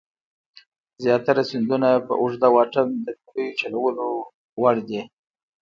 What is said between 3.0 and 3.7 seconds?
د بېړیو